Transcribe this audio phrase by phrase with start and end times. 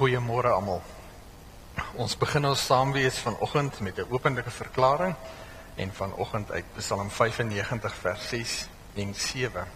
[0.00, 0.78] Goeiemôre almal.
[2.00, 5.14] Ons begin ons saamwees vanoggend met 'n openlike verklaring
[5.76, 9.66] en vanoggend uit Psalm 95 vers 6 en 7.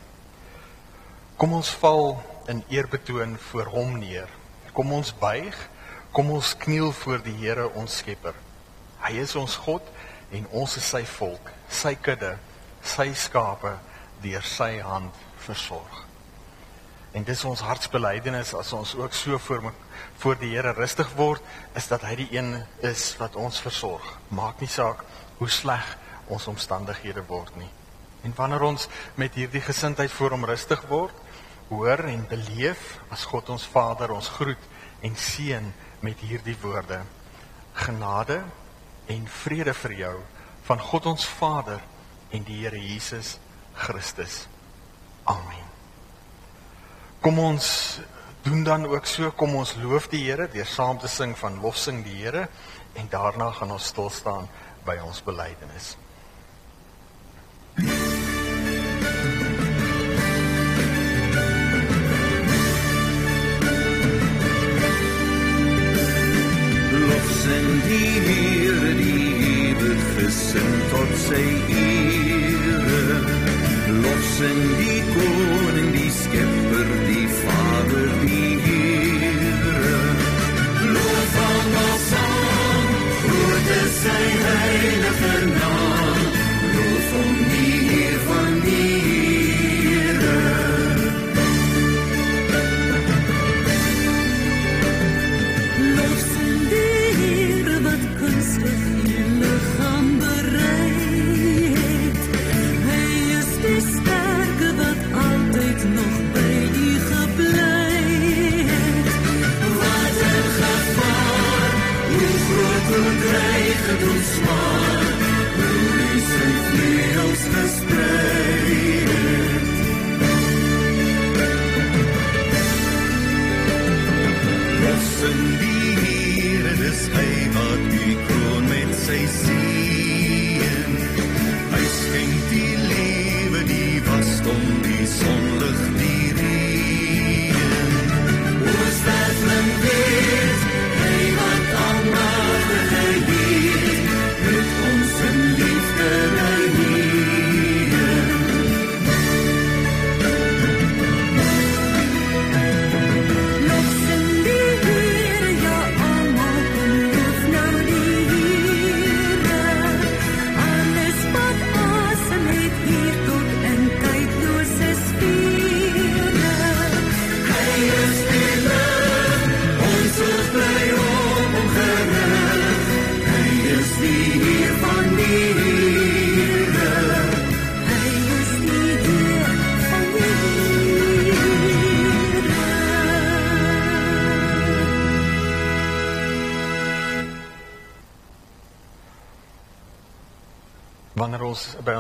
[1.36, 4.28] Kom ons val in eerbetoon voor Hom neer.
[4.72, 5.68] Kom ons buig,
[6.10, 8.34] kom ons kniel voor die Here ons Skepper.
[8.98, 9.82] Hy is ons God
[10.30, 12.38] en ons is sy volk, sy kudde,
[12.82, 13.76] sy skape
[14.22, 16.13] deur sy hand versorg.
[17.14, 19.72] En dis ons hartsbelydenis as ons ook so voor
[20.18, 21.42] voor die Here rustig word,
[21.74, 24.06] is dat hy die een is wat ons versorg.
[24.34, 25.04] Maak nie saak
[25.38, 25.84] hoe sleg
[26.26, 27.70] ons omstandighede word nie.
[28.24, 28.88] En wanneer ons
[29.20, 31.14] met hierdie gesindheid voor hom rustig word,
[31.68, 34.70] hoor en beleef as God ons Vader ons groet
[35.04, 35.70] en seën
[36.04, 37.02] met hierdie woorde:
[37.74, 38.42] Genade
[39.06, 40.16] en vrede vir jou
[40.64, 41.84] van God ons Vader
[42.32, 43.36] en die Here Jesus
[43.74, 44.44] Christus.
[45.24, 45.73] Amen.
[47.24, 47.66] Kom ons
[48.42, 52.02] doen dan ook so, kom ons loof die Here deur saam te sing van lofsing
[52.04, 52.42] die Here
[53.00, 54.44] en daarna gaan ons stil staan
[54.84, 55.94] by ons belydenis.
[66.92, 71.46] Lofsing die Here, die ewig gesin tot sy
[71.86, 73.16] ere.
[74.04, 75.33] Lofsing die koning,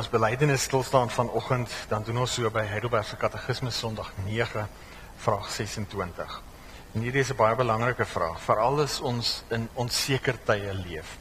[0.04, 4.66] ons belydenis stil staan vanoggend, dan doen ons so by Heidelberg se Katekismes Sondag 9
[5.16, 6.34] vraag 26.
[6.92, 11.16] En hierdie is 'n baie belangrike vraag, veral as ons in onseker tye leef.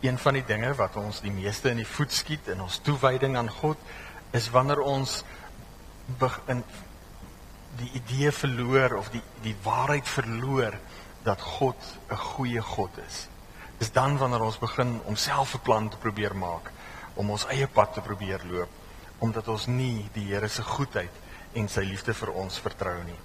[0.00, 3.36] Een van die dinge wat ons die meeste in die voet skiet in ons toewyding
[3.36, 3.76] aan God,
[4.32, 5.24] is wanneer ons
[6.06, 6.64] begin
[7.76, 10.72] die idee verloor of die die waarheid verloor
[11.22, 11.76] dat God
[12.08, 13.28] 'n goeie God is.
[13.78, 16.72] Dis dan wanneer ons begin om self 'n plan te probeer maak,
[17.14, 18.70] om ons eie pad te probeer loop,
[19.22, 21.22] omdat ons nie die Here se goedheid
[21.54, 23.20] en sy liefde vir ons vertrou nie.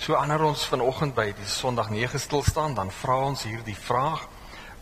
[0.00, 4.26] So ander ons vanoggend by die Sondag 9 stil staan, dan vra ons hierdie vraag: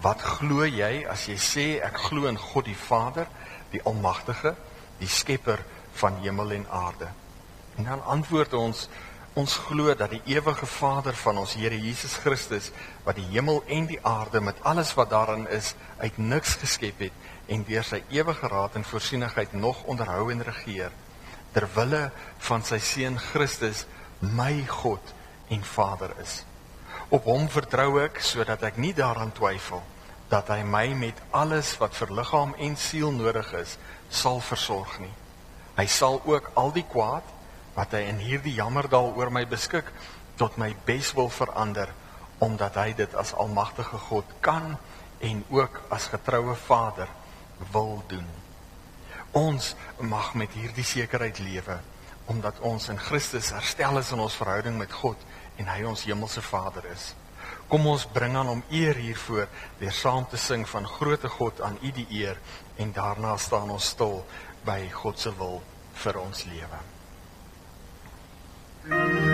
[0.02, 3.26] Wat glo jy as jy sê ek glo in God die Vader,
[3.72, 4.54] die Almagtige,
[5.00, 5.64] die skepper
[5.98, 7.10] van hemel en aarde?
[7.78, 8.88] En dan antwoord ons
[9.38, 12.70] ons glo dat die ewige Vader van ons Here Jesus Christus
[13.04, 17.27] wat die hemel en die aarde met alles wat daarin is uit niks geskep het
[17.48, 20.92] en deur sy ewige raad en voorsienigheid nog onderhou en regeer
[21.52, 22.10] ter wille
[22.48, 23.86] van sy seun Christus
[24.20, 25.14] my God
[25.48, 26.42] en Vader is.
[27.08, 29.80] Op hom vertrou ek sodat ek nie daaraan twyfel
[30.28, 33.78] dat hy my met alles wat vir liggaam en siel nodig is
[34.12, 35.14] sal versorg nie.
[35.78, 37.24] Hy sal ook al die kwaad
[37.78, 39.88] wat hy in hierdie jammerdal oor my beskik
[40.36, 41.94] tot my beswil verander
[42.44, 44.76] omdat hy dit as almagtige God kan
[45.24, 47.08] en ook as getroue Vader
[47.72, 48.26] wil doen.
[49.36, 51.78] Ons mag met hierdie sekerheid lewe
[52.28, 55.22] omdat ons in Christus herstel is in ons verhouding met God
[55.56, 57.14] en hy ons hemelse Vader is.
[57.72, 59.48] Kom ons bring aan hom eer hiervoor
[59.80, 62.36] deur saam te sing van groote God aan U die eer
[62.76, 64.20] en daarna staan ons stil
[64.68, 65.62] by God se wil
[66.04, 66.84] vir ons lewe.
[68.88, 69.27] Voordat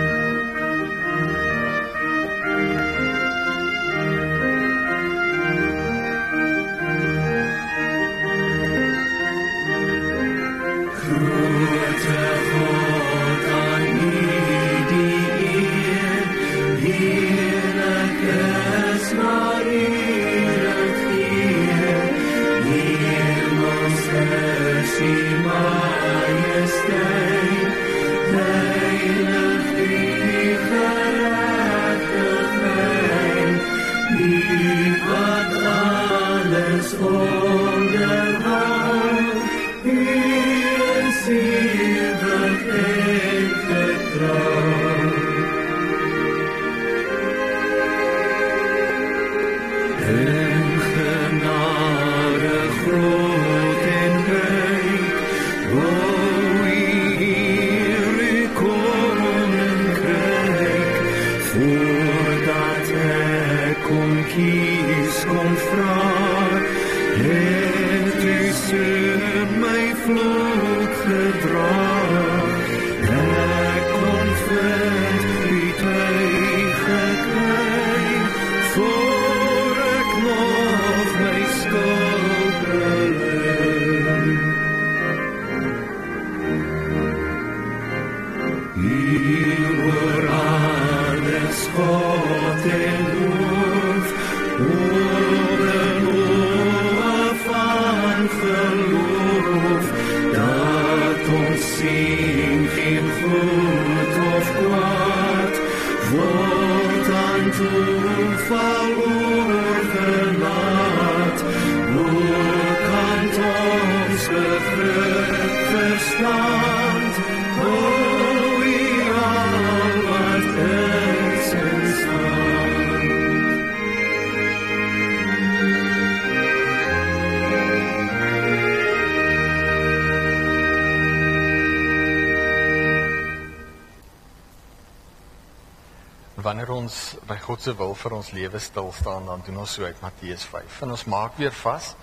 [136.35, 139.85] Wanneer ons by God se wil vir ons lewe stil staan, dan doen ons so
[139.87, 140.81] uit Matteus 5.
[140.83, 141.93] En ons maak weer vas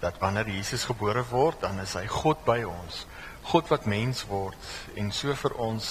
[0.00, 3.02] dat wanneer Jesus gebore word, dan is hy God by ons.
[3.44, 5.90] God wat mens word en so vir ons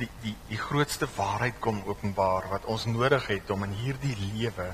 [0.00, 4.70] die die die grootste waarheid kom openbaar wat ons nodig het om in hierdie lewe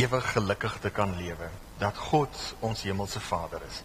[0.00, 1.52] ewig gelukkig te kan lewe.
[1.76, 3.84] Dat God ons hemelse Vader is.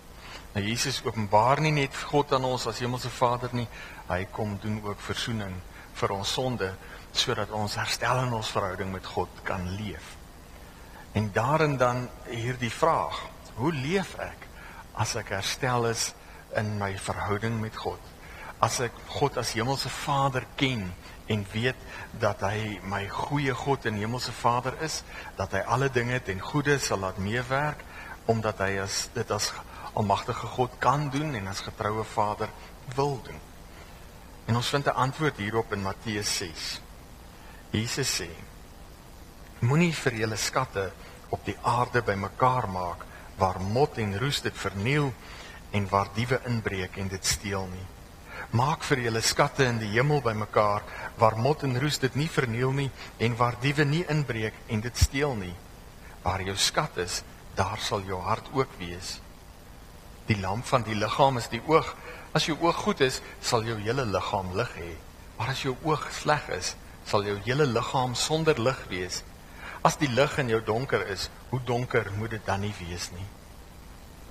[0.56, 3.68] Nou Jesus openbaar nie net God aan ons as hemelse Vader nie,
[4.08, 5.60] hy kom doen ook verzoening
[5.96, 6.72] vir ons sonde
[7.18, 10.16] sodat ons herstel in ons verhouding met God kan leef.
[11.16, 13.22] En daarin dan hierdie vraag:
[13.56, 14.48] Hoe leef ek
[15.00, 16.14] as ek herstel is
[16.60, 18.00] in my verhouding met God?
[18.60, 20.90] As ek God as hemelse Vader ken
[21.32, 21.80] en weet
[22.20, 25.02] dat hy my goeie God en hemelse Vader is,
[25.40, 27.84] dat hy alle dinge ten goeie sal laat meewerk
[28.26, 29.52] omdat hy as dit as
[29.94, 32.50] almagtige God kan doen en as getroue Vader
[32.96, 33.40] wil doen.
[34.46, 36.82] En ons vind 'n antwoord hierop in Matteus 6.
[37.72, 38.30] Jesus sê:
[39.66, 40.92] Moenie vir julle skatte
[41.34, 43.06] op die aarde bymekaar maak
[43.40, 45.12] waar mot en roes dit verniel
[45.76, 47.88] en waar diewe inbreek en dit steel nie.
[48.56, 50.84] Maak vir julle skatte in die hemel bymekaar
[51.20, 54.98] waar mot en roes dit nie verniel nie en waar diewe nie inbreek en dit
[54.98, 55.54] steel nie.
[56.24, 57.22] Waar jou skat is,
[57.56, 59.20] daar sal jou hart ook wees.
[60.28, 61.92] Die lamp van die liggaam is die oog.
[62.36, 64.94] As jou oog goed is, sal jou hele liggaam lig hê.
[65.38, 66.74] Maar as jou oog sleg is,
[67.06, 69.22] sal jou hele liggaam sonder lig wees.
[69.86, 73.28] As die lig in jou donker is, hoe donker moet dit dan nie wees nie?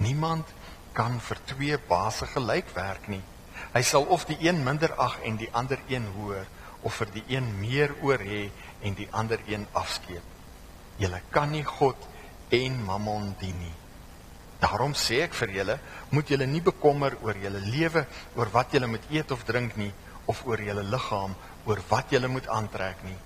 [0.03, 0.51] Niemand
[0.95, 3.23] kan vir twee baase gelyk werk nie.
[3.75, 6.47] Hy sal of die een minder ag en die ander een hoër,
[6.85, 8.49] of vir die een meer oor hê
[8.85, 10.27] en die ander een afskeep.
[11.01, 11.99] Julle kan nie God
[12.55, 13.73] en Mammon dien nie.
[14.61, 15.79] Daarom sê ek vir julle,
[16.15, 18.05] moet julle nie bekommer oor julle lewe,
[18.37, 19.91] oor wat julle moet eet of drink nie,
[20.27, 21.35] of oor julle liggaam,
[21.67, 23.17] oor wat julle moet aantrek nie.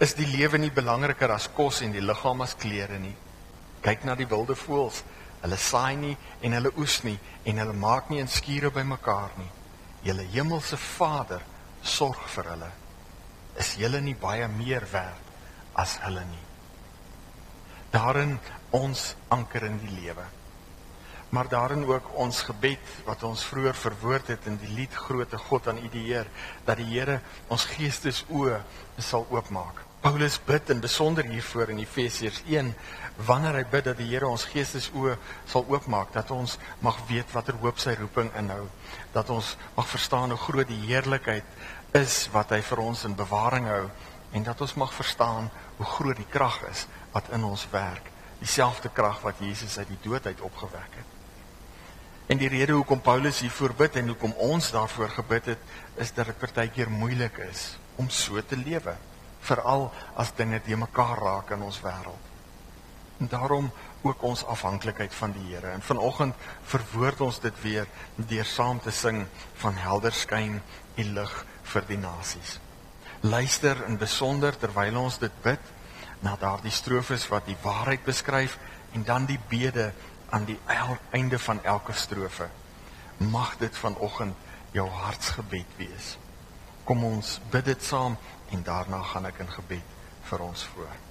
[0.00, 3.14] Is die lewe nie belangriker as kos en die liggaam as klere nie?
[3.82, 5.02] Kyk na die wilde voëls.
[5.40, 7.16] Hulle saai nie en hulle oes nie
[7.48, 9.48] en hulle maak nie in skure bymekaar nie.
[10.04, 11.42] Julle hemelse Vader
[11.82, 12.70] sorg vir hulle.
[13.60, 15.32] Is julle nie baie meer werd
[15.80, 16.44] as hulle nie?
[17.90, 18.36] Daarin
[18.76, 20.26] ons anker in die lewe.
[21.30, 25.68] Maar daarin ook ons gebed wat ons vroeër verwoord het in die lied Grote God
[25.70, 26.26] aan U die Heer
[26.66, 28.58] dat die Here ons geestesoë
[28.98, 29.84] sal oopmaak.
[30.00, 32.72] Paulus bid in besonder hiervoor in Efesiërs 1
[33.28, 37.58] wanneer hy bid dat die Here ons geestesoë sal oopmaak dat ons mag weet watter
[37.60, 38.64] hoop sy roeping inhou
[39.12, 43.68] dat ons mag verstaan hoe groot die heerlikheid is wat hy vir ons in bewaring
[43.68, 43.84] hou
[44.32, 48.08] en dat ons mag verstaan hoe groot die krag is wat in ons werk
[48.40, 51.09] dieselfde krag wat Jesus uit die dood uit opgewek het
[52.30, 55.62] En die rede hoekom Paulus hiervoor bid en hoekom ons daarvoor gebid het,
[55.98, 58.94] is dat dit partykeer moeilik is om so te lewe,
[59.42, 62.28] veral as dinge te mekaar raak in ons wêreld.
[63.18, 63.66] En daarom
[64.06, 65.74] ook ons afhanklikheid van die Here.
[65.74, 66.34] En vanoggend
[66.70, 69.24] verwoord ons dit weer deur saam te sing
[69.60, 70.60] van helder skyn
[70.96, 71.34] u lig
[71.72, 72.60] vir die nasies.
[73.20, 75.74] Luister in besonder terwyl ons dit bid
[76.22, 78.56] na daardie strofes wat die waarheid beskryf
[78.94, 79.90] en dan die bede
[80.30, 80.58] aan die
[81.10, 82.48] einde van elke strofe.
[83.16, 84.34] Mag dit vanoggend
[84.70, 86.16] jou hartsgebed wees.
[86.84, 88.16] Kom ons bid dit saam
[88.50, 89.96] en daarna gaan ek in gebed
[90.30, 91.09] vir ons voor.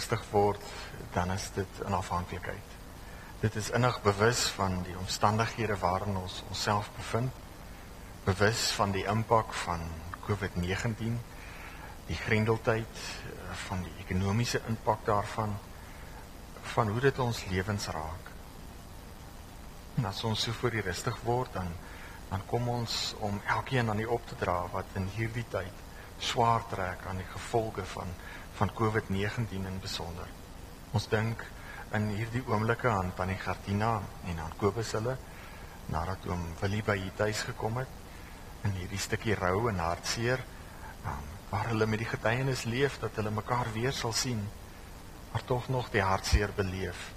[0.00, 0.62] Rustig word,
[1.12, 2.76] dan is dit in afhanklikheid.
[3.40, 7.32] Dit is innig bewus van die omstandighede waarin ons onsself bevind,
[8.24, 9.84] bewus van die impak van
[10.24, 11.18] COVID-19,
[12.08, 15.52] die grendeltyd, eh, van die ekonomiese impak daarvan,
[16.72, 18.32] van hoe dit ons lewens raak.
[19.96, 21.68] En as ons so voor U rustig word, dan
[22.30, 25.80] dan kom ons om elkeen aan U op te dra wat in hierdie tyd
[26.22, 28.06] swaar trek aan die gevolge van
[28.60, 30.28] van COVID-19 in besonder.
[30.92, 31.40] Ons dink
[31.96, 33.94] in hierdie oomblikke aan Tannie Gertina
[34.28, 35.14] en aan Kobus hulle
[35.90, 37.94] nadat oom Willie by hier tuis gekom het
[38.68, 40.42] in hierdie stukkie rou en hartseer
[41.08, 44.44] um, waar hulle met die getuienis leef dat hulle mekaar weer sal sien
[45.30, 47.08] maar tog nog die hartseer beleef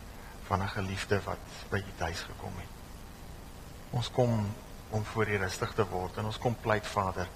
[0.48, 2.72] van 'n geliefde wat by u tuis gekom het.
[3.92, 4.48] Ons kom
[4.90, 7.28] om voor u rustig te word en ons kom pleit Vader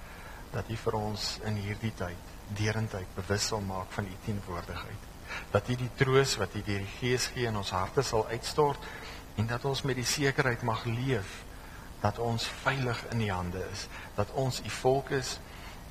[0.52, 5.06] dat u vir ons in hierdie tyd derendheid bewus sal maak van u teenwoordigheid.
[5.51, 8.86] Dat u die troos wat u deur die Gees gee in ons harte sal uitstort
[9.36, 11.44] en dat ons met die sekerheid mag leef
[12.01, 15.39] dat ons veilig in u hande is, dat ons u volk is,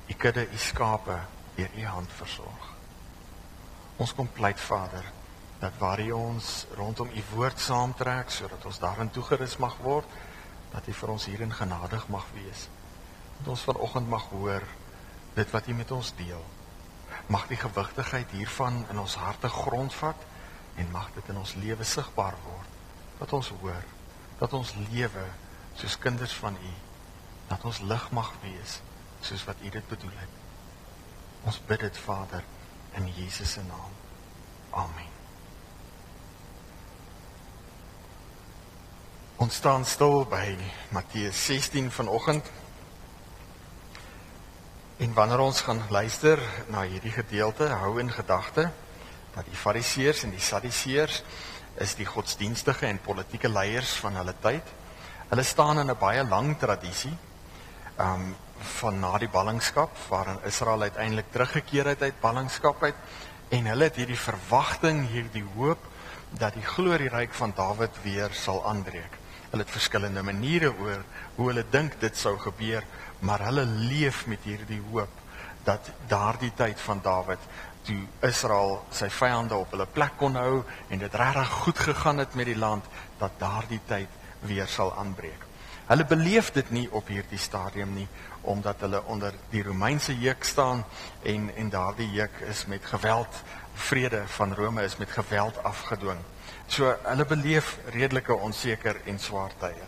[0.07, 1.19] u kudde, u skape
[1.55, 2.73] deur u hand versorg.
[3.97, 5.03] Ons kom pleit Vader
[5.59, 10.09] dat waar U ons rondom U woord saamtrek sodat ons daarin toegerus mag word,
[10.71, 12.67] dat U vir ons hierin genadig mag wees.
[13.39, 14.65] Dat ons vanoggend mag hoor
[15.37, 16.45] dit wat U met ons deel.
[17.27, 20.25] Mag die gewigtigheid hiervan in ons harte grondvat
[20.75, 22.73] en mag dit in ons lewe sigbaar word.
[23.21, 23.85] Dat ons hoor
[24.37, 25.25] dat ons lewe
[25.77, 26.73] soos kinders van U,
[27.49, 28.79] dat ons lig mag wees
[29.25, 30.33] soos wat U dit bedoel het.
[31.49, 32.43] Ons bid dit Vader
[32.97, 33.93] in Jesus se naam.
[34.77, 35.13] Amen.
[39.41, 40.57] Ons staan stil by
[40.93, 42.45] Matteus 16 vanoggend.
[44.97, 46.39] En wanneer ons gaan luister
[46.73, 48.63] na hierdie gedeelte, hou in gedagte
[49.35, 51.19] dat die Fariseërs en die Sadduseërs
[51.85, 54.71] is die godsdienstige en politieke leiers van hulle tyd.
[55.29, 57.13] Hulle staan in 'n baie lang tradisie
[57.99, 58.35] um
[58.79, 62.95] van na die ballingskap waarin Israel uiteindelik teruggekeer het uit ballingskap uit
[63.49, 65.85] en hulle het hierdie verwagting, hierdie hoop
[66.31, 69.13] dat die glorieryk van Dawid weer sal aanbreek.
[69.51, 71.03] Hulle het verskillende maniere oor
[71.35, 72.83] hoe hulle dink dit sou gebeur,
[73.19, 75.23] maar hulle leef met hierdie hoop
[75.67, 77.43] dat daardie tyd van Dawid
[77.87, 80.61] toe Israel sy vyande op hulle plek kon hou
[80.91, 82.87] en dit regtig goed gegaan het met die land
[83.19, 85.43] dat daardie tyd weer sal aanbreek.
[85.87, 88.07] Hulle beleef dit nie op hierdie stadium nie
[88.47, 90.83] omdat hulle onder die Romeinse juk staan
[91.23, 93.43] en en daardie juk is met geweld
[93.87, 96.19] vrede van Rome is met geweld afgedwing.
[96.67, 99.87] So hulle beleef redelike onseker en swaar tye.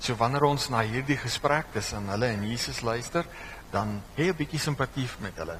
[0.00, 3.24] So wanneer ons na hierdie gesprek tussen hulle en Jesus luister,
[3.70, 5.58] dan hê 'n bietjie simpatie met hulle.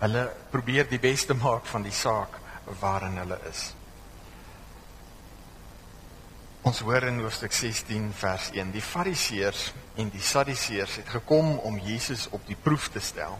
[0.00, 2.38] Hulle probeer die beste maak van die saak
[2.80, 3.74] waarin hulle is.
[6.64, 11.76] Ons hoor in hoofstuk 16 vers 1: Die Fariseërs en die Sadduseërs het gekom om
[11.78, 13.36] Jesus op die proef te stel.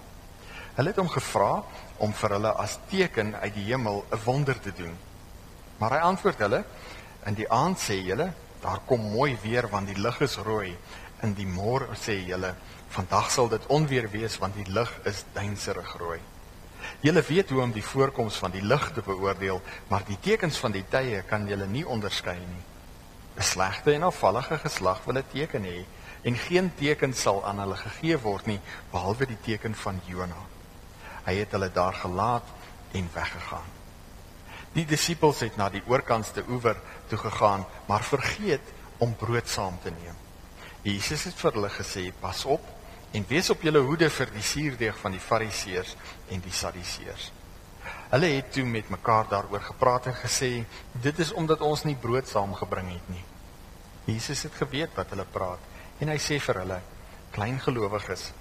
[0.75, 1.62] Hulle het hom gevra
[2.05, 4.93] om vir hulle as teken uit die hemel 'n wonder te doen.
[5.79, 6.65] Maar hy antwoord hulle:
[7.27, 10.77] "In die aand sê julle, daar kom mooi weer want die lug is rooi.
[11.23, 12.55] In die môre sê julle,
[12.89, 16.21] vandag sal dit onweer wees want die lug is duinserig rooi."
[17.01, 20.73] Julle weet hoe om die voorkoms van die lig te beoordeel, maar die tekens van
[20.73, 22.65] die tye kan julle nie onderskei nie.
[23.37, 25.85] 'n Slegte en afvallige geslag wil 'n teken hê
[26.23, 28.61] en geen teken sal aan hulle gegee word nie
[28.93, 30.43] behalwe die teken van Jona.
[31.27, 32.47] Hy het hulle daar gelaat
[32.93, 33.74] en weggegaan.
[34.75, 39.93] Die disippels het na die oorkantste oewer toe gegaan, maar vergeet om brood saam te
[39.95, 40.17] neem.
[40.83, 42.67] Jesus het vir hulle gesê: "Pas op
[43.13, 45.97] en wees op julle hoede vir die suurdeeg van die Fariseërs
[46.29, 47.31] en die Sadduseërs."
[48.11, 52.29] Hulle het toe met mekaar daaroor gepraat en gesê: "Dit is omdat ons nie brood
[52.29, 53.25] saamgebring het nie."
[54.05, 55.59] Jesus het geweet wat hulle praat
[56.01, 56.81] en hy sê vir hulle:
[57.31, 58.33] "Klein gelowiges,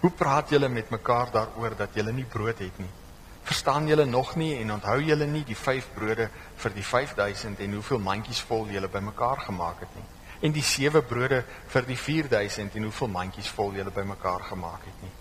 [0.00, 3.01] hoe praat julle met mekaar daaroor dat julle nie brood het nie?"
[3.42, 6.28] Verstaan julle nog nie en onthou julle nie die 5 brode
[6.62, 10.06] vir die 5000 en hoeveel mandjies vol julle bymekaar gemaak het nie?
[10.46, 11.42] En die 7 brode
[11.74, 15.12] vir die 4000 en hoeveel mandjies vol julle bymekaar gemaak het nie?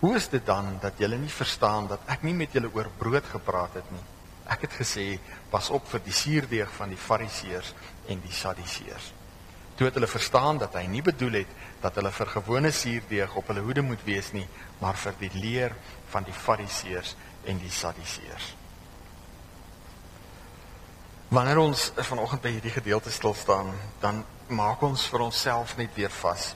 [0.00, 3.28] Hoe is dit dan dat julle nie verstaan dat ek nie met julle oor brood
[3.32, 4.04] gepraat het nie?
[4.48, 5.06] Ek het gesê
[5.52, 7.74] pas op vir die suurdeeg van die Fariseërs
[8.08, 9.12] en die Sadduseërs.
[9.78, 11.50] Toe het hulle verstaan dat hy nie bedoel het
[11.82, 14.46] dat hulle vir gewone suurdeeg op hulle hoede moet wees nie,
[14.80, 15.76] maar vir die leer
[16.10, 17.14] van die Fariseërs
[17.48, 18.54] en die Sadduseërs.
[21.28, 26.12] Wanneer ons vanoggend by hierdie gedeelte stil staan, dan maak ons vir onsself net weer
[26.22, 26.54] vas.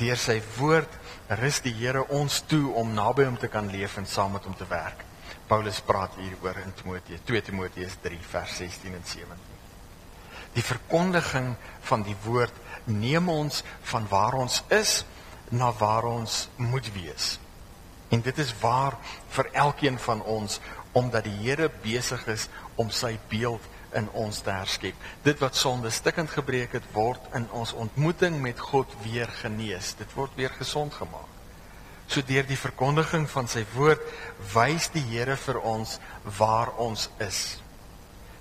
[0.00, 0.94] Deur sy woord
[1.42, 4.56] rus die Here ons toe om naby hom te kan leef en saam met hom
[4.56, 5.04] te werk.
[5.48, 9.48] Paulus praat hieroor in Timoteus 2 Timoteus 3 vers 16 en 17.
[10.56, 11.52] Die verkondiging
[11.88, 12.56] van die woord
[12.88, 13.60] neem ons
[13.92, 15.02] van waar ons is
[15.52, 17.36] na waar ons moet wees.
[18.12, 18.98] En dit is waar
[19.32, 20.60] vir elkeen van ons
[20.92, 23.64] omdat die Here besig is om sy beeld
[23.96, 24.96] in ons te herskep.
[25.24, 29.94] Dit wat sonde stikkend gebreek het, word in ons ontmoeting met God weer genees.
[29.96, 31.28] Dit word weer gesond gemaak.
[32.06, 34.04] So deur die verkondiging van sy woord
[34.52, 35.96] wys die Here vir ons
[36.36, 37.42] waar ons is.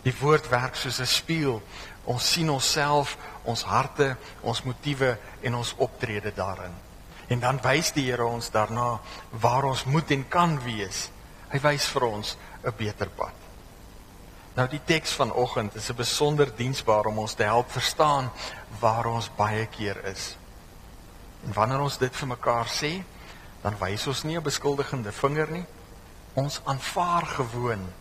[0.03, 1.61] Die woord werk soos 'n spieël.
[2.05, 6.90] Ons sien onsself, ons harte, ons motiewe en ons optrede daarin.
[7.31, 8.99] En dan wys die Here ons daarna
[9.39, 11.07] waar ons moet en kan wees.
[11.51, 13.35] Hy wys vir ons 'n beter pad.
[14.55, 18.31] Nou die teks vanoggend is 'n besonder diensbaar om ons te help verstaan
[18.79, 20.35] waar ons baie keer is.
[21.45, 23.03] En wanneer ons dit vir mekaar sê,
[23.61, 25.65] dan wys ons nie 'n beskuldigende vinger nie.
[26.33, 27.93] Ons aanvaar gewoon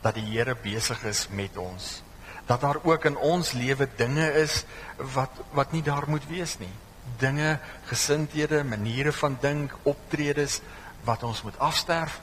[0.00, 2.02] dat die Here besig is met ons.
[2.46, 4.64] Dat daar ook in ons lewe dinge is
[4.96, 6.72] wat wat nie daar moet wees nie.
[7.18, 10.60] Dinge, gesindhede, maniere van dink, optredes
[11.06, 12.20] wat ons moet afsterf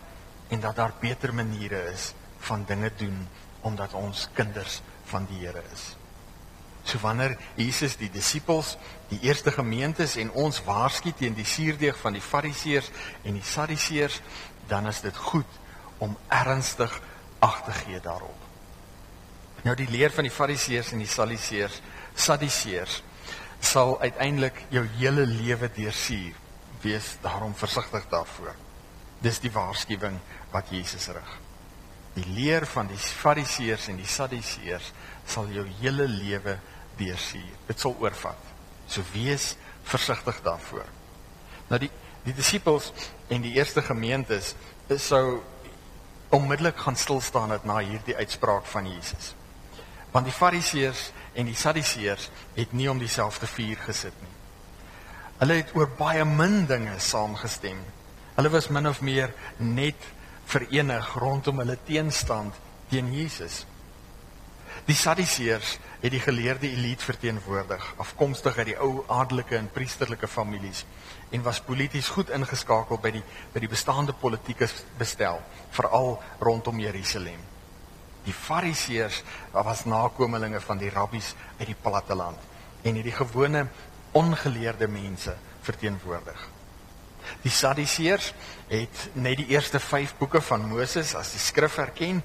[0.47, 3.27] en dat daar beter maniere is van dinge doen
[3.61, 5.95] omdat ons kinders van die Here is.
[6.83, 8.75] So wanneer Jesus die disippels,
[9.07, 12.89] die eerste gemeentes en ons waarsku teen die suurdeeg van die Fariseërs
[13.23, 14.19] en die Sadduseërs,
[14.67, 15.59] dan is dit goed
[16.03, 16.91] om ernstig
[17.39, 18.49] ag te gee daarop.
[19.63, 21.79] Nou die leer van die Fariseërs en die Sadduseërs,
[22.19, 22.99] Sadduseërs
[23.63, 26.35] sal uiteindelik jou hele lewe deursuur.
[26.83, 28.55] Wees daarom versigtig daarvoor.
[29.23, 30.19] Dis die waarskuwing
[30.51, 31.31] wat Jesus rig.
[32.13, 34.91] Die leer van die Fariseërs en die Sadduseërs
[35.25, 36.57] sal jou hele lewe
[36.99, 37.53] deursuur.
[37.69, 38.51] Dit sal oorvat.
[38.87, 39.53] So wees
[39.87, 40.85] versigtig daarvoor.
[41.71, 41.91] Nou die
[42.23, 42.91] die disippels
[43.27, 44.53] en die eerste gemeentes
[44.87, 45.41] is sou
[46.31, 49.33] onmiddellik gaan stil staan het na hierdie uitspraak van Jesus.
[50.13, 54.33] Want die Fariseërs en die Sadduseërs het nie om dieselfde vuur gesit nie.
[55.41, 57.79] Hulle het oor baie min dinge saamgestem.
[58.37, 60.09] Hulle was min of meer net
[60.45, 62.53] verenig rondom hulle teenstand
[62.91, 63.63] teen Jesus.
[64.85, 70.83] Die Sadduseërs het die geleerde elite verteenwoordig, afkomstig uit die ou adelike en priesterlike families
[71.33, 73.23] en was polities goed ingeskakel by die
[73.53, 74.67] by die bestaande politieke
[74.99, 75.39] bestel,
[75.71, 77.52] veral rondom Jerusalem.
[78.23, 82.39] Die Fariseërs was nakommelinge van die rabbies uit die platteland
[82.83, 83.67] en het die gewone
[84.11, 86.39] ongeleerde mense verteenwoordig.
[87.43, 88.33] Die Sadduseërs
[88.67, 92.21] het net die eerste 5 boeke van Moses as die skrif erken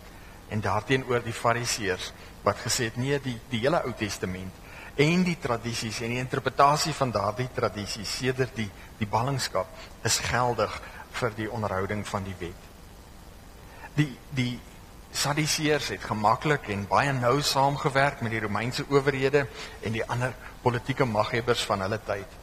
[0.49, 4.67] en daarteenoor die Fariseërs wat gesê het nee die die hele Ou Testament
[4.99, 9.71] en die tradisies en die interpretasie van daardie tradisies sedert die die ballingskap
[10.09, 10.73] is geldig
[11.21, 12.67] vir die onderhouding van die wet.
[13.95, 14.53] Die die
[15.19, 19.49] Sadduseërs het gemaklik en baie nou saamgewerk met die Romeinse owerhede
[19.83, 22.37] en die ander politieke maghebbers van hulle tyd.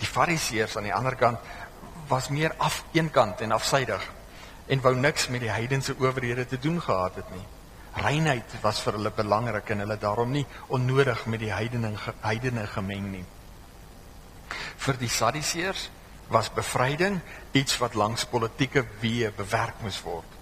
[0.00, 1.38] Die Fariseërs aan die ander kant
[2.10, 4.02] was meer af eenkant en afsydig
[4.66, 7.44] en wou niks met die heidense owerhede te doen gehad het nie.
[8.02, 11.92] Reinheid was vir hulle belangrik en hulle daarom nie onnodig met die heidene
[12.24, 13.24] heidene gemeng nie.
[14.76, 15.86] Vir die Sadduseërs
[16.34, 17.20] was bevryding
[17.52, 20.37] iets wat langs politieke weë bewerk moes word.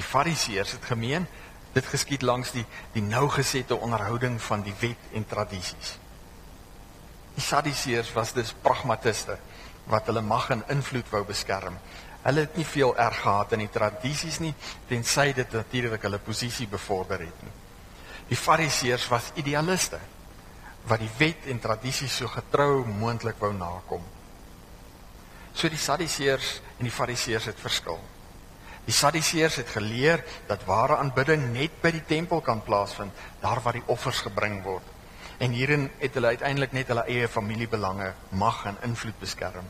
[0.00, 1.26] Die Fariseërs het gemeen
[1.74, 5.96] dit geskied langs die die nougesette onderhouding van die wet en tradisies.
[7.36, 9.36] Die Sadduseërs was dus pragmatiste
[9.92, 11.76] wat hulle mag en invloed wou beskerm
[12.20, 14.52] Hulle het nie veel erg gehad in die tradisies nie,
[14.88, 17.52] tensy dit natuurlik hulle posisie bevorder het nie.
[18.28, 20.00] Die Fariseërs was idealiste
[20.88, 24.04] wat die wet en tradisies so getrou moontlik wou nakom.
[25.52, 28.00] So die Sadduseërs en die Fariseërs het verskil.
[28.90, 33.76] Die Sadduseërs het geleer dat ware aanbidding net by die tempel kan plaasvind, daar waar
[33.78, 34.86] die offers gebring word.
[35.38, 39.68] En hierin het hulle uiteindelik net hulle eie familiebelange, mag en invloed beskerm.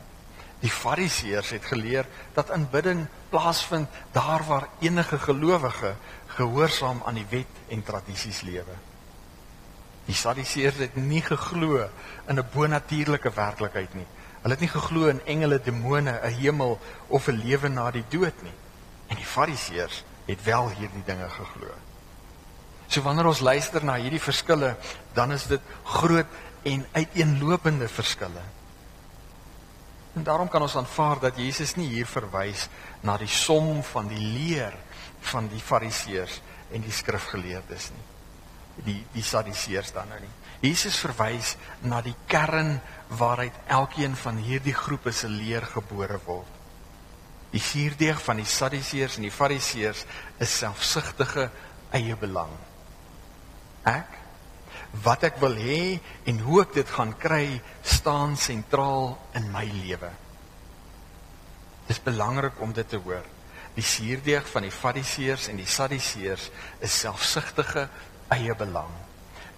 [0.63, 5.93] Die Fariseërs het geleer dat aanbidding plaasvind daar waar enige gelowige
[6.39, 8.79] gehoorsaam aan die wet en tradisies lewe.
[10.09, 11.85] Die Sadduseërs het nie geglo
[12.25, 14.09] in 'n bonatuurlike werklikheid nie.
[14.41, 18.41] Hulle het nie geglo in engele, demone, 'n hemel of 'n lewe na die dood
[18.41, 18.57] nie.
[19.11, 21.73] En die Fariseërs het wel hierdie dinge geglo.
[22.91, 24.75] So wanneer ons luister na hierdie verskille,
[25.15, 28.43] dan is dit groot en uiteenlopende verskille.
[30.15, 32.67] En daarom kan ons aanvaar dat Jesus nie hier verwys
[33.01, 34.75] na die som van die leer
[35.31, 36.41] van die Fariseërs
[36.75, 38.07] en die skrifgeleerdes nie.
[38.87, 40.33] Die die Sadduseërs dan nou nie.
[40.61, 41.55] Jesus verwys
[41.87, 42.79] na die kern
[43.19, 46.60] waaruit elkeen van hierdie groepe se leer gebore word.
[47.51, 50.05] Die suurdeeg van die Sadduseërs en die Fariseërs
[50.43, 51.49] is selfsugtige
[51.95, 52.53] eie belang.
[53.87, 54.17] Ek
[55.03, 60.11] wat ek wil hê en hoe ek dit gaan kry staan sentraal in my lewe.
[61.87, 63.25] Dit is belangrik om dit te hoor.
[63.75, 66.49] Die suurdeeg van die Fariseërs en die Sadduseërs
[66.83, 67.87] is selfsugtige
[68.31, 68.91] eie belang.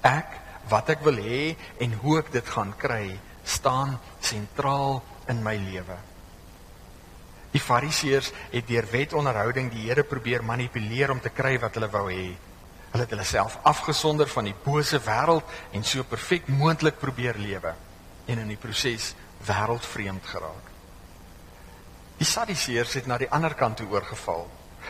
[0.06, 5.56] Ek wat ek wil hê en hoe ek dit gaan kry staan sentraal in my
[5.62, 5.98] lewe.
[7.54, 12.08] Die Fariseërs het deur wetonderhouding die Here probeer manipuleer om te kry wat hulle wou
[12.10, 12.32] hê.
[12.94, 17.74] Hulle het hulle self afgesonder van die bose wêreld en so perfek moontlik probeer lewe
[18.26, 19.12] en in die proses
[19.46, 20.72] wêreldvreemd geraak.
[22.18, 24.48] Die Sadduseërs het na die ander kant toe oorgeval.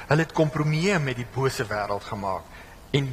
[0.09, 3.09] Hulle het kompromieë met die bose wêreld gemaak en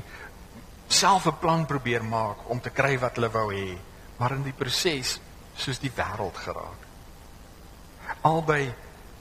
[0.87, 3.79] self 'n plan probeer maak om te kry wat hulle wou hê,
[4.19, 5.19] maar in die proses
[5.57, 6.87] soos die wêreld geraak.
[8.23, 8.75] Albei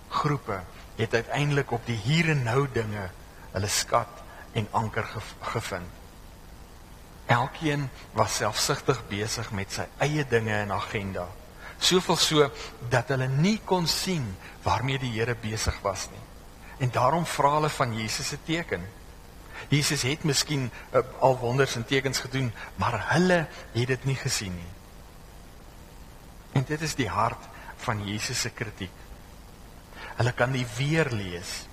[0.10, 0.62] groepe
[0.96, 3.10] het uiteindelik op die hier en nou dinge
[3.52, 5.98] hulle skat en anker gev gevind.
[7.30, 11.28] Elkeen was selfsugtig besig met sy eie dinge en agenda.
[11.80, 12.48] Soveel so
[12.90, 14.26] dat hulle nie kon sien
[14.66, 16.24] waarmee die Here besig was nie.
[16.80, 18.82] En daarom vra hulle van Jesus se teken.
[19.70, 24.56] Jesus het miskien uh, al wonders en tekens gedoen, maar hulle het dit nie gesien
[24.56, 24.72] nie.
[26.58, 27.46] En dit is die hart
[27.84, 28.96] van Jesus se kritiek.
[30.20, 31.64] Hulle kan nie weer lees.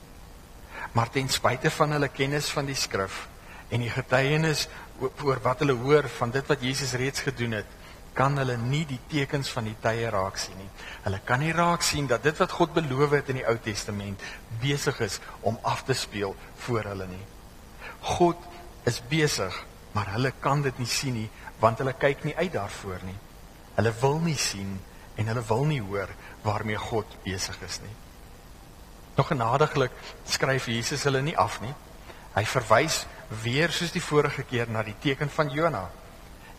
[0.94, 3.26] Maar ten spyte van hulle kennis van die skrif
[3.74, 4.68] en die getuienis
[5.02, 7.72] oor wat hulle hoor van dit wat Jesus reeds gedoen het,
[8.16, 10.70] kan hulle nie die tekens van die tye raak sien nie.
[11.04, 14.22] Hulle kan nie raak sien dat dit wat God beloof het in die Ou Testament
[14.62, 16.32] besig is om af te speel
[16.64, 17.26] voor hulle nie.
[18.16, 18.40] God
[18.88, 19.52] is besig,
[19.92, 21.28] maar hulle kan dit nie sien nie
[21.60, 23.18] want hulle kyk nie uit daarvoor nie.
[23.76, 24.76] Hulle wil nie sien
[25.16, 26.10] en hulle wil nie hoor
[26.44, 27.94] waarmee God besig is nie.
[29.16, 29.92] Nog genadiglik
[30.28, 31.72] skryf Jesus hulle nie af nie.
[32.36, 33.06] Hy verwys
[33.42, 35.86] weer soos die vorige keer na die teken van Jona.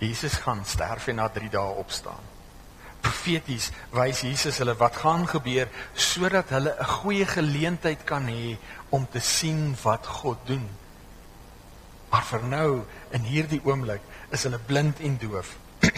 [0.02, 2.34] Jesus gaan sterf en na 3 dae opstaan.
[3.02, 8.58] Profeties wys Jesus hulle wat gaan gebeur sodat hulle 'n goeie geleentheid kan hê
[8.90, 10.70] om te sien wat God doen.
[12.10, 15.56] Maar vir nou in hierdie oomblik is hulle blind en doof.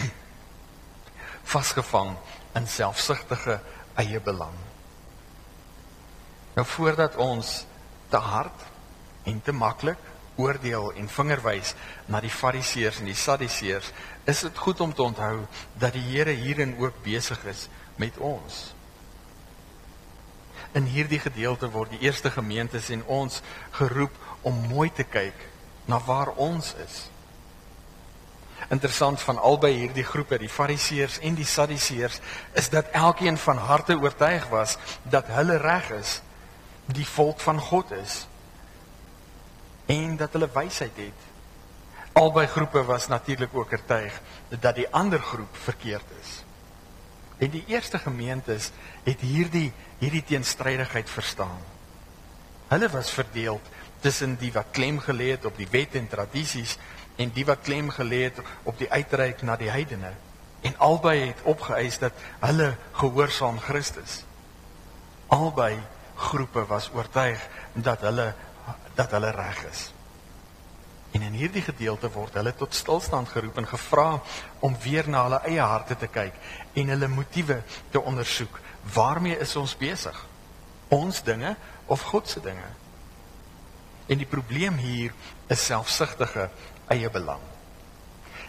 [1.52, 2.16] Vasgevang
[2.54, 3.60] in selfsugtige
[3.94, 4.69] eie belang.
[6.54, 7.64] Nou voordat ons
[8.10, 8.66] te hard
[9.22, 10.08] en te maklik
[10.40, 11.74] oordeel en vingerwys
[12.08, 13.92] na die fariseërs en die sadduseërs,
[14.30, 15.44] is dit goed om te onthou
[15.78, 17.68] dat die Here hierin ook besig is
[18.00, 18.60] met ons.
[20.72, 23.40] In hierdie gedeelte word die eerste gemeentes en ons
[23.78, 24.14] geroep
[24.46, 25.46] om mooi te kyk
[25.90, 27.06] na waar ons is.
[28.70, 32.20] Interessant van albei hierdie groepe, die fariseërs en die sadduseërs,
[32.54, 36.20] is dat elkeen van harte oortuig was dat hulle reg is,
[36.92, 38.26] die volk van God is
[39.90, 41.26] en dat hulle wysheid het.
[42.12, 46.44] Albei groepe was natuurlik ook oortuig dat die ander groep verkeerd is.
[47.38, 48.70] En die eerste gemeentes
[49.02, 51.58] het hierdie hierdie teenstrydigheid verstaan.
[52.68, 53.60] Hulle was verdeel
[54.00, 56.78] tussen die wat klem gelê het op die wet en tradisies
[57.20, 60.12] en die wat klem gelê het op die uitreik na die heidene.
[60.60, 64.22] En albei het opgeëis dat hulle gehoorsaam Christus.
[65.26, 65.76] Albei
[66.20, 68.34] groepe was oortuig dat hulle
[68.94, 69.88] dat hulle reg is.
[71.10, 74.20] En in hierdie gedeelte word hulle tot stilstand geroep en gevra
[74.62, 76.36] om weer na hulle eie harte te kyk
[76.78, 78.60] en hulle motiewe te ondersoek.
[78.94, 80.18] Waarmee is ons besig?
[80.88, 81.56] Ons dinge
[81.86, 82.68] of God se dinge?
[84.06, 85.14] En die probleem hier
[85.48, 86.48] is selfsugtige
[86.90, 87.42] eie belang.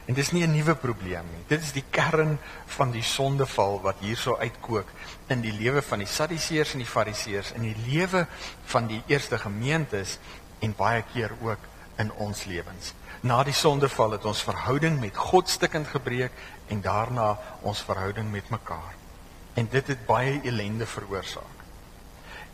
[0.06, 1.44] En dis nie 'n nuwe probleem nie.
[1.48, 4.88] Dit is die kern van die sondeval wat hierso uitkook
[5.28, 8.28] in die lewe van die Sadduseërs en die Fariseërs, in die lewe
[8.66, 10.18] van die eerste gemeentes
[10.60, 11.60] en baie keer ook
[11.98, 12.94] in ons lewens.
[13.22, 16.32] Na die sondeval het ons verhouding met God stukkend gebreek
[16.68, 18.96] en daarna ons verhouding met mekaar.
[19.54, 21.60] En dit het baie ellende veroorsaak.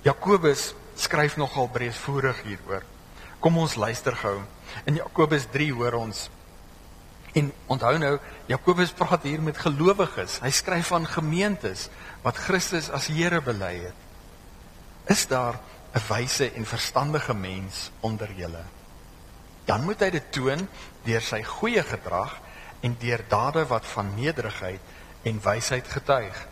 [0.02, 2.84] Jakobus skryf nogal breedvoerig hieroor.
[3.40, 4.42] Kom ons luister gou.
[4.86, 6.30] In Jakobus 3 hoor ons
[7.38, 8.16] En onthou nou,
[8.50, 10.40] Jakobus praat hier met gelowiges.
[10.42, 11.88] Hy skryf aan gemeentes
[12.24, 14.06] wat Christus as Here bely het.
[15.14, 15.60] Is daar
[15.94, 18.64] 'n wyse en verstandige mens onder julle?
[19.66, 20.68] Dan moet hy dit toon
[21.04, 22.40] deur sy goeie gedrag
[22.82, 24.82] en deur dade wat van nederigheid
[25.24, 26.48] en wysheid getuig.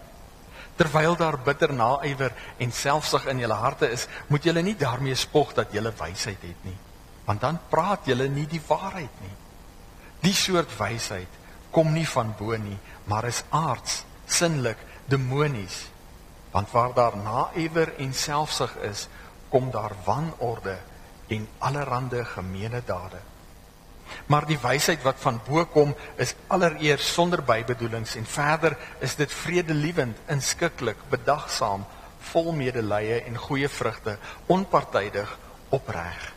[0.76, 5.54] Terwyl daar bitter naaiwer en selfsug in julle harte is, moet julle nie daarmee spog
[5.54, 6.78] dat julle wysheid het nie,
[7.26, 9.45] want dan praat julle nie die waarheid nie.
[10.26, 11.30] Die soort wysheid
[11.76, 14.80] kom nie van bo nie, maar is aards, sinlik,
[15.12, 15.84] demonies.
[16.54, 19.06] Want waar daar naewer en selfsug is,
[19.54, 20.78] kom daar wanorde
[21.28, 23.22] en allerlei gemeene dade.
[24.26, 29.32] Maar die wysheid wat van bo kom, is allereers sonder bybedoelings en verder is dit
[29.32, 31.86] vredelewend, inskikkelik, bedagsaam,
[32.32, 35.38] vol medelee en goeie vrugte, onpartydig,
[35.70, 36.32] opreg.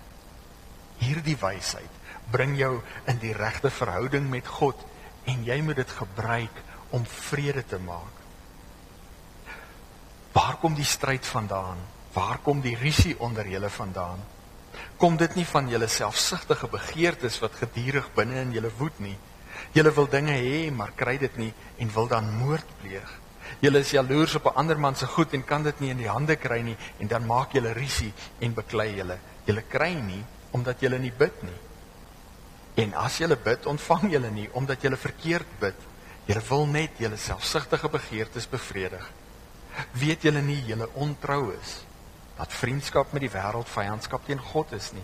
[0.98, 1.97] Hierdie wysheid
[2.30, 4.80] bring jou in die regte verhouding met God
[5.28, 6.62] en jy moet dit gebruik
[6.96, 8.14] om vrede te maak.
[10.32, 11.80] Waar kom die stryd vandaan?
[12.14, 14.20] Waar kom die rusie onder julle vandaan?
[14.98, 19.16] Kom dit nie van julle selfsugtige begeertes wat gedurig binne in julle woed nie?
[19.74, 23.08] Julle wil dinge hê, maar kry dit nie en wil dan moord pleeg.
[23.64, 26.08] Julle is jaloers op 'n ander man se goed en kan dit nie in die
[26.08, 29.18] hande kry nie en dan maak julle rusie en beklei julle.
[29.44, 31.67] Julle kry nie omdat julle nie bid nie
[32.78, 35.86] En as julle bid, ontvang julle nie omdat julle verkeerd bid.
[36.28, 39.04] Julle wil net julle selfsugtige begeertes bevredig.
[39.98, 41.78] Weet julle nie julle ontrou is
[42.38, 45.02] dat vriendskap met die wêreld vyandskap teen God is nie?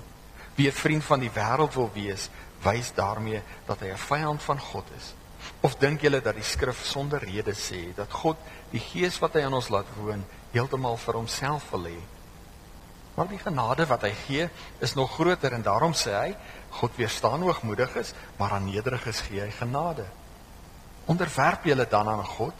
[0.55, 2.31] Wie 'n vriend van die wêreld wil wees,
[2.63, 5.15] wys daarmee dat hy 'n vyand van God is.
[5.61, 8.37] Of dink julle dat die skrif sonder rede sê dat God
[8.71, 12.01] die gees wat hy aan ons laat woon heeltemal vir homself wil hê?
[13.15, 14.49] Maar die genade wat hy gee
[14.83, 16.35] is nog groter en daarom sê hy
[16.75, 20.07] God weerstaan hoogmoediges, maar aan nederiges gee hy genade.
[21.07, 22.55] Onderwerp julle dan aan God.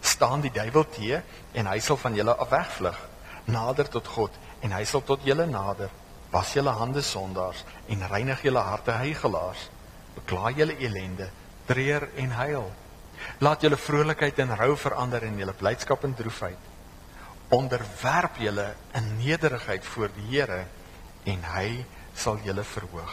[0.00, 1.20] Staan die duiwel teë
[1.52, 2.98] en hy sal van julle af wegvlug.
[3.44, 5.90] Nader tot God en hy sal tot julle nader.
[6.32, 9.68] Was julle hande sondaars en reinig julle harte heiligelaars.
[10.16, 11.28] Bekla julle elende,
[11.68, 12.68] treur en huil.
[13.44, 16.71] Laat julle vrolikheid in rou verander en julle blydskap in droefheid.
[17.52, 20.64] Onderwerp julle in nederigheid voor die Here
[21.28, 21.84] en hy
[22.16, 23.12] sal julle verhoog.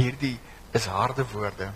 [0.00, 0.38] Hierdie
[0.72, 1.68] is harde woorde.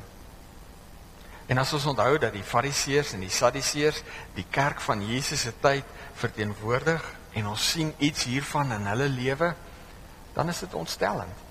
[1.47, 4.01] En as ons onthou dat die Fariseërs en die Sadduseërs
[4.35, 5.87] die kerk van Jesus se tyd
[6.19, 7.05] verteenwoordig
[7.39, 9.53] en ons sien iets hiervan in hulle lewe,
[10.35, 11.46] dan is dit ontstellend.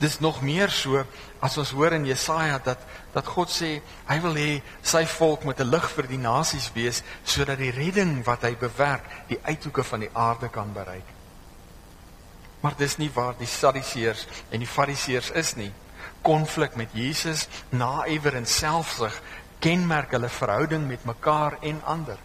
[0.00, 1.02] Dis nog meer so
[1.44, 2.80] as ons hoor in Jesaja dat
[3.12, 4.50] dat God sê hy wil hê
[4.82, 9.04] sy volk moet 'n lig vir die nasies wees sodat die redding wat hy bewerk
[9.28, 11.04] die uithoeke van die aarde kan bereik.
[12.60, 15.72] Maar dis nie waar die Sadduseërs en die Fariseërs is nie.
[16.22, 19.20] Konflik met Jesus, naaiwer en selfsug
[19.58, 22.18] kenmerk hulle verhouding met mekaar en ander.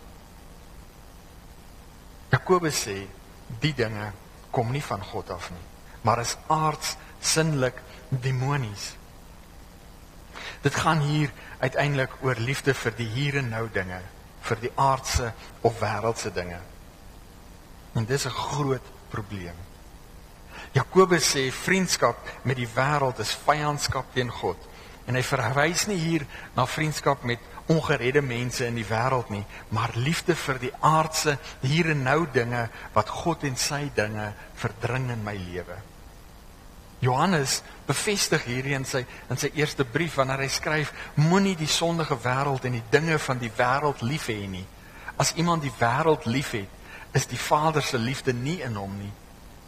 [2.31, 3.07] Jakobus sê
[3.59, 4.11] die dinge
[4.51, 5.65] kom nie van God af nie,
[6.01, 8.93] maar is aards, sinlik, demonies.
[10.61, 13.99] Dit gaan hier uiteindelik oor liefde vir die hier en nou dinge,
[14.45, 16.59] vir die aardse of wêreldse dinge.
[17.93, 19.55] En dis 'n groot probleem.
[20.71, 24.57] Jakobus sê vriendskap met die wêreld is vyandskap teen God.
[25.05, 27.39] En hy verwys nie hier na vriendskap met
[27.71, 32.69] ongeredde mense in die wêreld nie, maar liefde vir die aardse hier en nou dinge
[32.93, 35.77] wat God en sy dinge verdring in my lewe.
[36.99, 42.17] Johannes bevestig hierdie in sy in sy eerste brief wanneer hy skryf: Moenie die sondige
[42.23, 44.65] wêreld en die dinge van die wêreld lief hê nie.
[45.19, 46.71] As iemand die wêreld liefhet,
[47.15, 49.11] is die Vader se liefde nie in hom nie.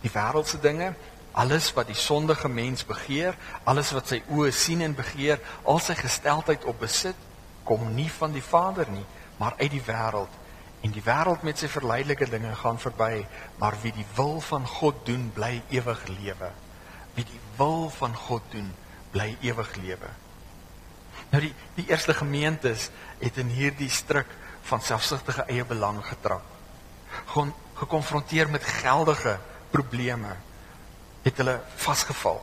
[0.04, 0.94] Die wêreldse dinge,
[1.32, 5.96] alles wat die sondige mens begeer, alles wat sy oë sien en begeer, al sy
[5.96, 7.16] gesteldheid op besit,
[7.68, 9.06] kom nie van die Vader nie,
[9.40, 10.44] maar uit die wêreld.
[10.84, 13.26] En die wêreld met sy verleidelike dinge gaan verby,
[13.60, 16.52] maar wie die wil van God doen, bly ewig lewe
[17.58, 18.74] wil van God doen,
[19.12, 20.10] bly ewig lewe.
[21.30, 22.90] Nou die die eerste gemeentes
[23.20, 24.30] het in hierdie struik
[24.68, 26.44] van selfsugtige eie belang getrap.
[27.26, 29.38] Gewoon gekonfronteer met geldige
[29.70, 30.36] probleme
[31.22, 32.40] het hulle vasgeval.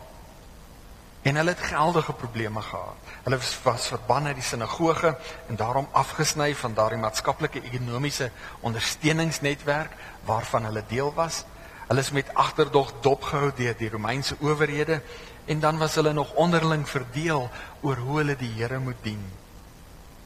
[1.24, 3.12] En hulle het geldige probleme gehad.
[3.22, 5.16] Hulle was, was verbann uit die sinagoge
[5.48, 9.92] en daarom afgesny van daardie maatskaplike ekonomiese ondersteuningsnetwerk
[10.24, 11.44] waarvan hulle deel was.
[11.88, 15.02] Hulle is met agterdog dopgehou deur die Romeinse owerhede
[15.44, 19.22] en dan was hulle nog onderling verdeel oor hoe hulle die Here moet dien.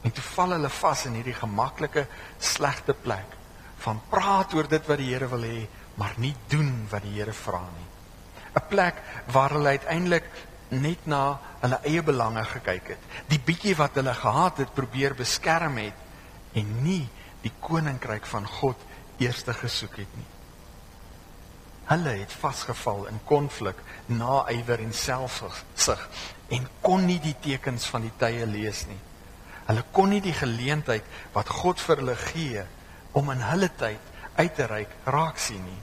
[0.01, 2.05] En toe val hulle vas in hierdie gemaklike
[2.39, 3.35] slegte plek
[3.83, 5.67] van praat oor dit wat die Here wil hê,
[5.99, 7.87] maar nie doen wat die Here vra nie.
[8.55, 8.95] 'n Plek
[9.31, 10.25] waar hulle uiteindelik
[10.69, 13.03] net na hulle eie belange gekyk het.
[13.27, 15.93] Die bietjie wat hulle gehad het, probeer beskerm het
[16.53, 17.09] en nie
[17.41, 18.77] die koninkryk van God
[19.19, 20.38] eers gesoek het nie.
[21.89, 26.09] Hulle het vasgeval in konflik, naaiwer en selfsug
[26.49, 28.99] en kon nie die tekens van die tye lees nie.
[29.69, 32.63] Hulle kon nie die geleentheid wat God vir hulle gee
[33.17, 35.81] om in hulle tyd uit te reik raak sien nie.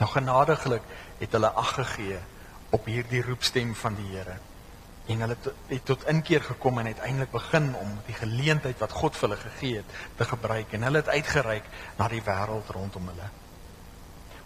[0.00, 0.84] Nou genadiglik
[1.18, 2.20] het hulle ag gegee
[2.76, 4.38] op hierdie roepstem van die Here.
[5.10, 5.36] En hulle
[5.68, 9.82] het tot inkeer gekom en uiteindelik begin om die geleentheid wat God vir hulle gegee
[9.82, 11.68] het te gebruik en hulle het uitgereik
[11.98, 13.28] na die wêreld rondom hulle.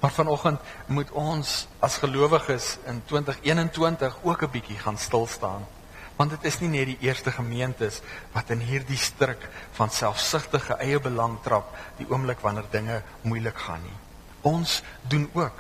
[0.05, 5.67] Maar vanoggend moet ons as gelowiges in 2021 ook 'n bietjie gaan stil staan.
[6.17, 8.01] Want dit is nie net die eerste gemeentes
[8.33, 13.81] wat in hierdie struik van selfsugtige eie belang trap die oomblik wanneer dinge moeilik gaan
[13.83, 13.97] nie.
[14.41, 15.57] Ons doen ook.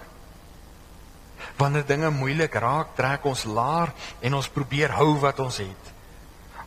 [1.57, 5.85] Wanneer dinge moeilik raak, trek ons laar en ons probeer hou wat ons het.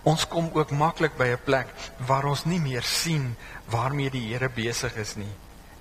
[0.01, 1.67] Ons kom ook maklik by 'n plek
[1.97, 5.35] waar ons nie meer sien waarmee die Here besig is nie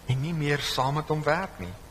[0.07, 1.86] en nie meer saam met hom werk nie.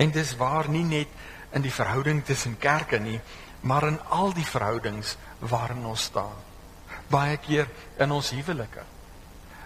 [0.00, 1.08] En dis waar nie net
[1.52, 3.18] in die verhouding tussen kerke nie,
[3.60, 6.38] maar in al die verhoudings waarin ons staan.
[7.10, 7.68] Baie keer
[8.00, 8.86] in ons huwelike.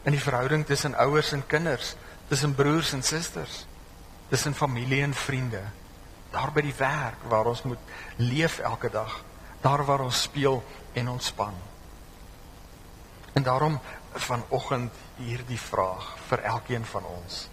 [0.05, 1.95] In die verhouding tussen ouers en kinders,
[2.28, 3.64] tussen broers en susters.
[4.28, 5.61] tussen familie en vriende,
[6.30, 9.20] daar by die werk waar ons moet leef elke dag,
[9.62, 10.62] daar waar ons speel
[10.93, 11.55] en ontspan.
[13.32, 13.80] En daarom
[14.14, 17.49] vanoggend hierdie vraag vir elkeen van ons.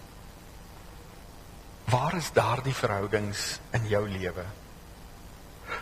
[1.84, 4.44] Waar is daardie verhoudings in jou lewe?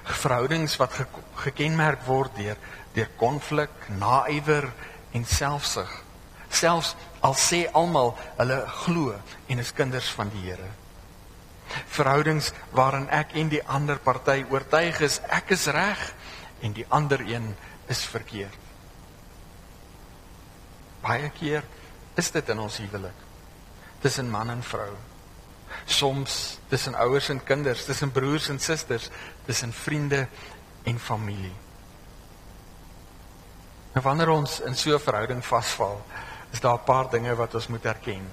[0.02, 1.06] Verhoudings wat ge
[1.44, 2.56] gekenmerk word deur
[2.94, 4.66] deur konflik, naaiwer
[5.14, 5.90] en selfsug.
[6.50, 9.14] Selfs al sê almal hulle glo
[9.46, 10.70] en is kinders van die Here.
[11.94, 16.02] Verhoudings waarin ek en die ander party oortuig is ek is reg
[16.66, 17.52] en die ander een
[17.90, 18.58] is verkeerd.
[21.00, 21.62] Baie keer
[22.18, 23.26] is dit in ons huwelik
[24.02, 24.92] tussen man en vrou
[25.84, 29.08] soms tussen ouers en kinders, tussen broers en susters,
[29.44, 30.28] tussen vriende
[30.82, 31.54] en familie.
[33.92, 36.04] En wanneer ons in so 'n verhouding vasval,
[36.50, 38.28] is daar 'n paar dinge wat ons moet erken.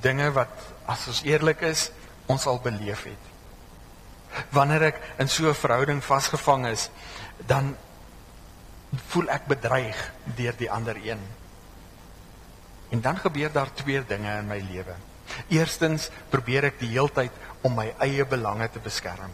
[0.00, 0.48] Dinge wat
[0.84, 1.90] as ons eerlik is,
[2.26, 3.24] ons al beleef het.
[4.50, 6.90] Wanneer ek in so 'n verhouding vasgevang is,
[7.46, 7.76] dan
[9.06, 11.20] voel ek bedreig deur die ander een.
[12.88, 14.94] En dan gebeur daar twee dinge in my lewe.
[15.52, 17.34] Eerstens probeer ek die heeltyd
[17.66, 19.32] om my eie belange te beskerm.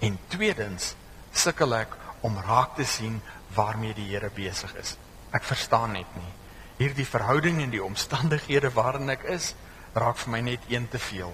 [0.00, 0.94] En tweedens
[1.36, 1.94] sukkel ek
[2.26, 3.20] om raak te sien
[3.54, 4.96] waarmee die Here besig is.
[5.34, 6.32] Ek verstaan net nie.
[6.76, 9.54] Hierdie verhouding en die omstandighede waarin ek is,
[9.96, 11.32] raak vir my net een te veel.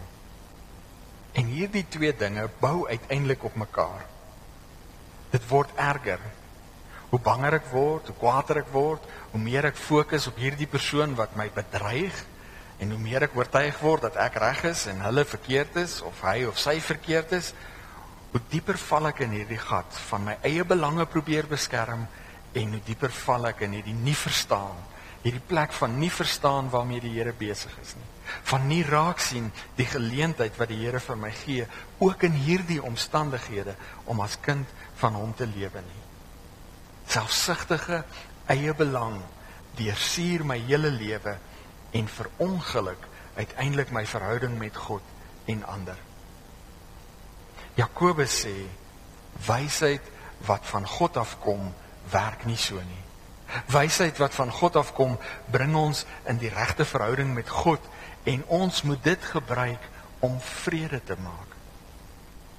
[1.39, 4.05] En hierdie twee dinge bou uiteindelik op mekaar.
[5.33, 6.21] Dit word erger.
[7.11, 11.17] Hoe banger ek word, hoe kwaader ek word, hoe meer ek fokus op hierdie persoon
[11.17, 12.23] wat my bedreig
[12.79, 16.23] En hoe meer ek oortuig word dat ek reg is en hulle verkeerd is of
[16.25, 17.53] hy of sy verkeerd is,
[18.33, 22.07] hoe dieper val ek in hierdie gat van my eie belange probeer beskerm
[22.57, 24.79] en hoe dieper val ek in hierdie nie verstaan,
[25.23, 28.09] hierdie plek van nie verstaan waarmee die Here besig is nie.
[28.49, 31.67] Van nie raak sien die geleentheid wat die Here vir my gee
[32.01, 33.77] ook in hierdie omstandighede
[34.11, 34.69] om as kind
[35.03, 36.03] van hom te lewe nie.
[37.13, 38.03] Selfsugtige
[38.51, 39.21] eie belang
[39.77, 41.37] deursuur my hele lewe
[41.93, 45.03] en verongeluk uiteindelik my verhouding met God
[45.45, 45.99] en ander.
[47.75, 48.57] Jakobus sê
[49.47, 50.05] wysheid
[50.47, 51.73] wat van God afkom
[52.13, 53.05] werk nie so nie.
[53.73, 55.17] Wysheid wat van God afkom
[55.53, 57.81] bring ons in die regte verhouding met God
[58.29, 59.89] en ons moet dit gebruik
[60.21, 61.57] om vrede te maak.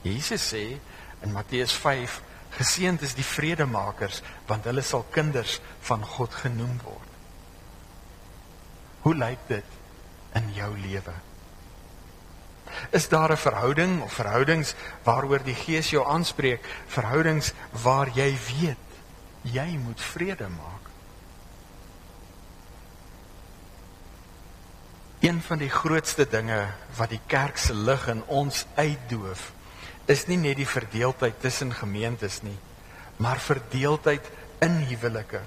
[0.03, 0.65] Jesus sê
[1.23, 2.19] in Matteus 5
[2.57, 7.02] geseënd is die vredemakers want hulle sal kinders van God genoem word.
[9.03, 9.79] Hoe lyk dit
[10.39, 11.13] in jou lewe?
[12.89, 14.73] Is daar 'n verhouding of verhoudings
[15.03, 18.87] waaroor die Gees jou aanspreek, verhoudings waar jy weet
[19.41, 20.87] jy moet vrede maak?
[25.19, 29.51] Een van die grootste dinge wat die kerk se lig in ons uitdoof,
[30.05, 32.57] is nie net die verdeeldheid tussen gemeentes nie,
[33.17, 35.41] maar verdeeldheid in huwelike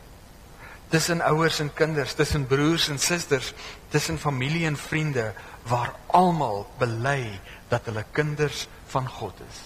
[0.88, 3.52] tussen ouers en kinders, tussen broers en susters,
[3.88, 5.32] tussen familie en vriende
[5.66, 9.62] waar almal bely dat hulle kinders van God is.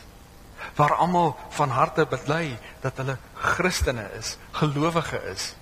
[0.77, 5.55] Waar almal van harte bely dat hulle Christene is, gelowige is,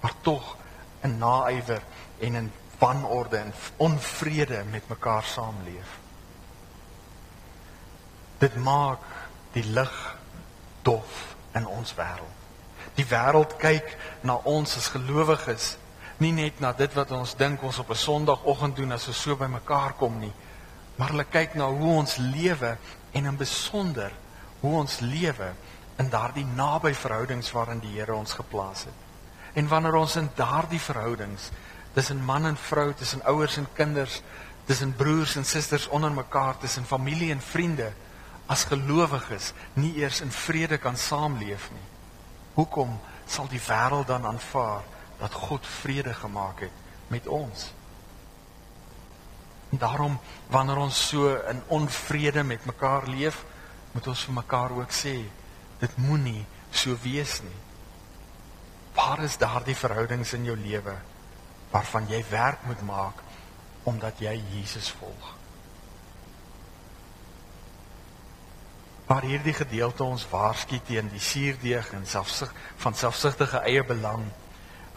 [0.00, 0.56] maar tog
[1.02, 1.82] in naaiwer
[2.18, 5.98] en in wanorde en onvrede met mekaar saamleef.
[8.38, 9.02] Dit maak
[9.52, 10.16] die lig
[10.82, 12.43] dof in ons wêreld.
[12.94, 13.88] Die wêreld kyk
[14.22, 15.74] na ons as gelowiges,
[16.22, 19.36] nie net na dit wat ons dink ons op 'n Sondagoggend doen as ons so
[19.36, 20.32] bymekaar kom nie,
[20.96, 22.76] maar hulle kyk na hoe ons lewe
[23.12, 24.12] en in besonder
[24.60, 25.52] hoe ons lewe
[25.98, 28.94] in daardie naby verhoudings waarin die Here ons geplaas het.
[29.54, 31.50] En wanneer ons in daardie verhoudings
[31.94, 34.22] tussen man en vrou, tussen ouers en kinders,
[34.66, 37.92] tussen broers en susters onder mekaar, tussen familie en vriende
[38.46, 41.93] as gelowiges nie eers in vrede kan saamleef nie
[42.54, 44.82] Hoekom sal die wêreld dan aanvaar
[45.18, 47.72] dat God vrede gemaak het met ons?
[49.70, 53.44] En daarom wanneer ons so in onvrede met mekaar leef,
[53.92, 55.16] moet ons vir mekaar ook sê
[55.80, 57.60] dit moenie so wees nie.
[58.94, 60.94] Waar is daardie verhoudings in jou lewe
[61.74, 63.22] waarvan jy werk moet maak
[63.82, 65.34] omdat jy Jesus volg?
[69.14, 72.50] Waar hierdie gedeelte ons waarsku teen die suurdeeg en selfsug
[72.82, 74.24] van selfsugtige eie belang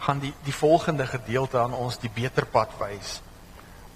[0.02, 3.20] gaan die die volgende gedeelte aan ons die beter pad wys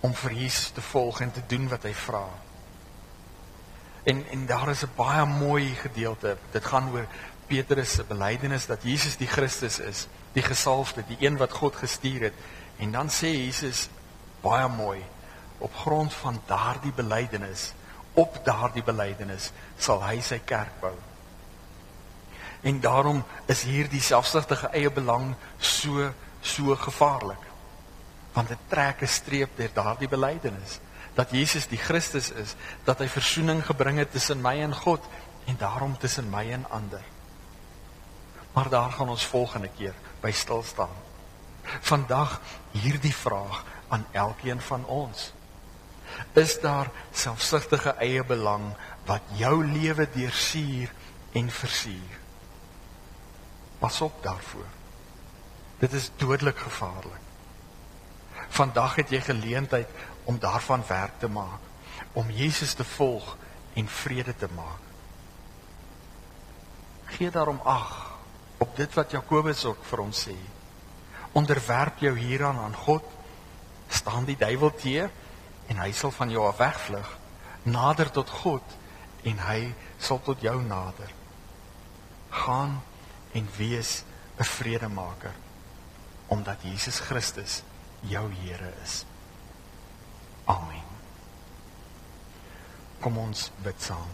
[0.06, 2.22] om vir Jesus te volg en te doen wat hy vra.
[4.06, 6.36] En en daar is 'n baie mooi gedeelte.
[6.52, 7.06] Dit gaan oor
[7.46, 12.20] Petrus se belydenis dat Jesus die Christus is, die gesalfde, die een wat God gestuur
[12.20, 12.34] het.
[12.78, 13.88] En dan sê Jesus
[14.40, 15.02] baie mooi:
[15.58, 17.72] op grond van daardie belydenis,
[18.14, 20.94] op daardie belydenis sal hy sy kerk bou.
[22.62, 27.50] En daarom is hierdie selfsugtige eie belang so so gevaarlik.
[28.32, 30.80] Want dit trek 'n streep deur daardie belydenis
[31.14, 32.54] dat Jesus die Christus is,
[32.84, 35.04] dat hy verzoening gebring het tussen my en God
[35.44, 37.02] en daarom tussen my en ander.
[38.52, 40.94] Maar daar gaan ons volgende keer by stil staan.
[41.80, 42.40] Vandag
[42.70, 45.32] hierdie vraag aan elkeen van ons.
[46.32, 48.72] Is daar selfsugtige eie belang
[49.06, 50.92] wat jou lewe deursuur
[51.32, 52.18] en versuur?
[53.78, 54.70] Pas op daarvoor.
[55.78, 57.20] Dit is dodelik gevaarlik.
[58.48, 59.88] Vandag het jy geleentheid
[60.24, 61.60] om daarvan werk te maak,
[62.12, 63.36] om Jesus te volg
[63.74, 64.80] en vrede te maak.
[67.04, 68.12] Gee daarom ag
[68.58, 70.36] op dit wat Jakobus ook vir ons sê.
[71.32, 73.04] Onderwerp jou hieraan aan God.
[73.88, 75.10] Staan die duiwel teë
[75.72, 77.08] en hy sal van jou af wegvlug.
[77.64, 78.76] Nader tot God
[79.24, 81.12] en hy sal tot jou nader.
[82.44, 82.80] Gaan
[83.32, 84.04] en wees
[84.38, 85.32] 'n vredemaker
[86.28, 87.62] omdat Jesus Christus
[88.00, 89.04] jou Here is.
[90.44, 90.88] Amen.
[93.00, 94.08] Kom ons bid saam.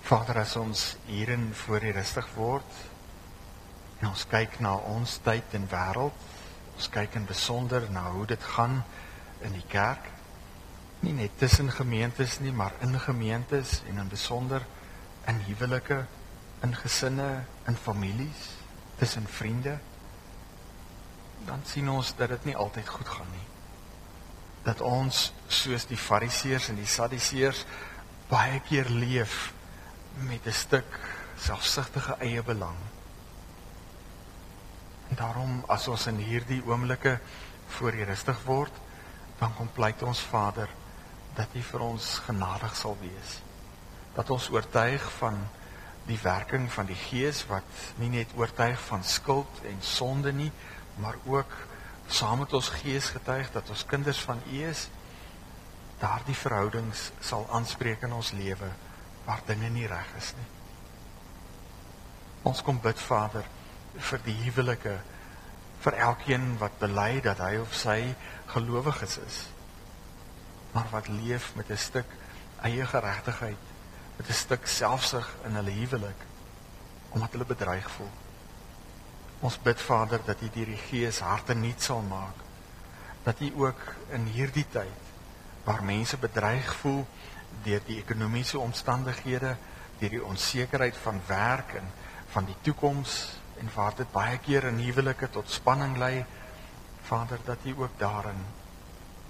[0.00, 2.95] Vader, as ons hierin voor U rustig word
[4.00, 6.26] en ons kyk na ons tyd en wêreld,
[6.76, 8.82] ons kyk in besonder na hoe dit gaan
[9.46, 10.10] in die kerk,
[11.00, 14.64] nie net tussen gemeentes nie, maar in gemeentes en in besonder
[15.26, 16.04] in huwelike,
[16.62, 18.50] in gesinne, in families,
[18.98, 19.78] tussen vriende,
[21.46, 23.46] dan sien ons dat dit nie altyd goed gaan nie.
[24.66, 27.64] Dat ons soos die fariseërs en die sadduseërs
[28.30, 29.52] baie keer leef
[30.26, 30.98] met 'n stuk
[31.38, 32.78] selfsugtige eie belang.
[35.08, 37.18] En daarom as ons in hierdie oomblikke
[37.76, 38.72] voor U rustig word,
[39.38, 40.70] dan kom pleit ons Vader
[41.36, 43.38] dat U vir ons genadig sal wees.
[44.16, 45.38] Dat ons oortuig van
[46.06, 47.66] die werking van die Gees wat
[48.00, 50.52] nie net oortuig van skuld en sonde nie,
[51.02, 51.52] maar ook
[52.08, 54.86] saam met ons Gees getuig dat ons kinders van U is.
[55.98, 58.70] Daardie verhoudings sal aanspreek in ons lewe
[59.26, 60.48] waar dinge nie reg is nie.
[62.46, 63.46] Ons kom bid Vader
[63.98, 64.98] vir die huwelike
[65.84, 68.14] vir elkeen wat bely dat hy of sy
[68.46, 69.42] gelowiges is
[70.72, 72.06] maar wat leef met 'n stuk
[72.62, 73.62] eie geregtigheid
[74.16, 76.20] met 'n stuk selfsug in hulle huwelik
[77.08, 78.10] omdat hulle bedreig voel.
[79.40, 82.44] Ons bid Vader dat U deur die Gees harte nuut sal maak
[83.22, 83.80] dat U ook
[84.10, 85.02] in hierdie tyd
[85.64, 87.06] waar mense bedreig voel
[87.62, 89.56] deur die ekonomiese omstandighede,
[89.98, 91.88] deur die onsekerheid van werk en
[92.30, 96.24] van die toekoms en waar dit baie keer in huwelike tot spanning lei,
[97.06, 98.44] Vader, dat U ook daarin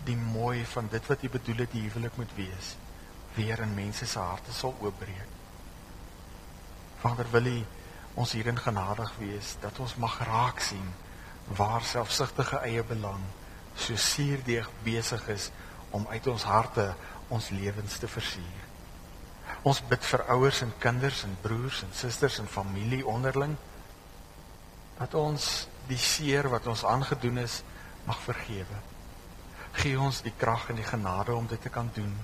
[0.05, 2.77] die mooi van dit wat U bedoel het die huwelik moet wees,
[3.35, 5.33] weer in mense se harte sal oopbreek.
[7.03, 7.59] Vader, wil U
[8.17, 10.87] ons hierin genadig wees dat ons mag raak sien
[11.59, 13.21] waar selfsugtige eie belang
[13.77, 15.51] so suurdeeg besig is
[15.91, 16.87] om uit ons harte
[17.29, 18.65] ons lewens te versier.
[19.67, 23.57] Ons bid vir ouers en kinders en broers en susters en familie onderling
[24.99, 27.61] dat ons die seer wat ons aangedoen is
[28.07, 28.79] mag vergewe.
[29.77, 32.17] Gee ons die krag en die genade om dit te kan doen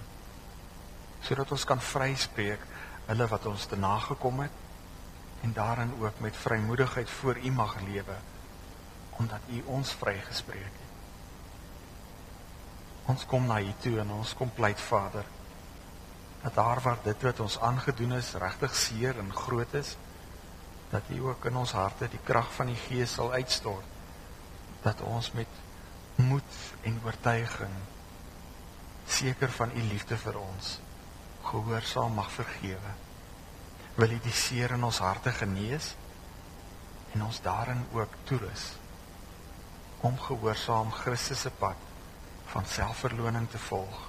[1.23, 2.63] sodat ons kan vryspreek
[3.07, 8.17] hulle wat ons te nagekom het en daarin ook met vrymoedigheid voor U mag lewe
[9.23, 10.91] omdat U ons vrygespreek het.
[13.13, 15.29] Ons kom na U toe en ons kom pleit Vader
[16.43, 19.97] dat daar waar dit wat ons aangedoen is regtig seer en groot is
[20.93, 23.89] dat U ook in ons harte die krag van die Gees sal uitstort
[24.85, 25.61] dat ons met
[26.21, 27.77] moed en oortuiging
[29.09, 30.77] seker van U liefde vir ons
[31.49, 32.93] gehoorsaam mag vergewe
[33.97, 35.95] wil U die seer in ons harte genees
[37.13, 38.69] en ons daarin ook toerus
[40.03, 41.89] om gehoorsaam Christus se pad
[42.53, 44.09] van selfverloning te volg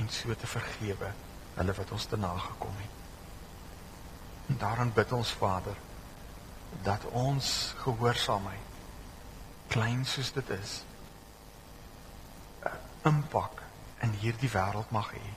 [0.00, 1.12] en so te vergewe
[1.54, 2.99] hulle wat ons te nagekom het.
[4.50, 5.76] En daarin bid ons Vader
[6.82, 8.70] dat ons gehoorsaamheid
[9.70, 10.72] klein soos dit is
[12.66, 13.62] 'n impak
[14.02, 15.28] in hierdie wêreld mag hê.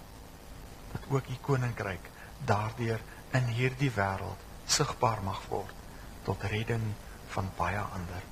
[0.91, 2.09] Dat ook u koninkryk
[2.45, 3.01] daardeur
[3.31, 5.75] in hierdie wêreld sigbaar mag word
[6.23, 6.93] tot redding
[7.27, 8.23] van baie ander.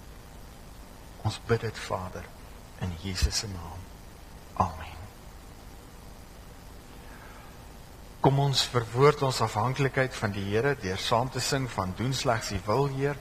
[1.21, 2.25] Ons bid dit Vader
[2.79, 3.79] in Jesus se naam.
[4.53, 4.90] Amen.
[8.21, 12.51] Kom ons verwoord ons afhanklikheid van die Here deur saam te sing van doen slegs
[12.53, 13.17] U wil, Heer.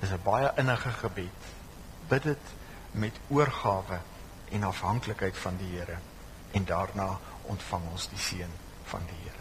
[0.00, 1.40] Dis 'n baie innige gebed.
[2.08, 2.44] Bid dit
[2.92, 4.00] met oorgawe
[4.50, 5.98] en afhanklikheid van die Here
[6.52, 8.52] en daarna ontvang ons die seën
[8.84, 9.39] van die Here.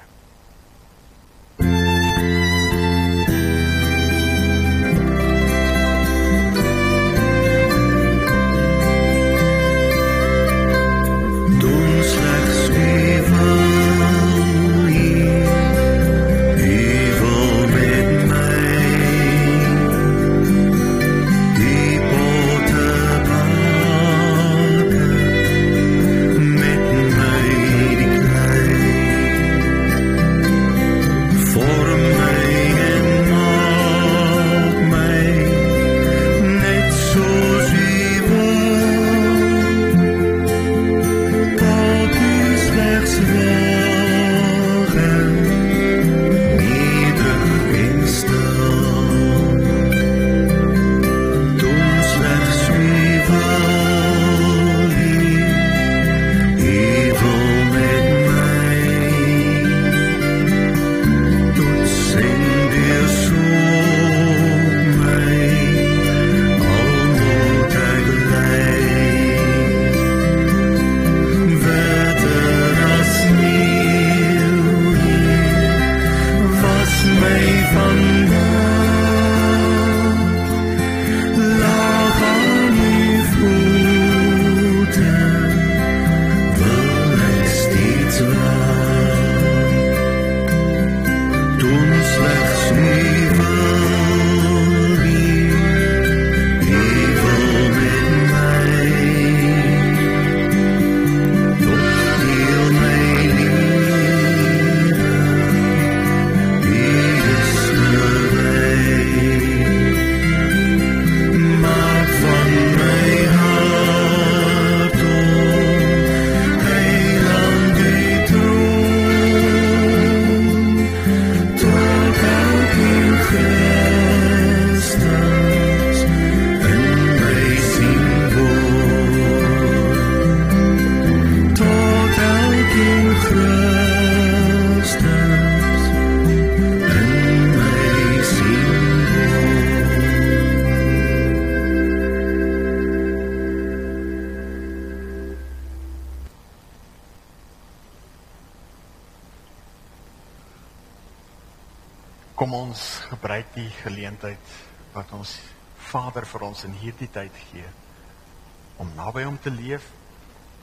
[159.39, 159.83] hom te leef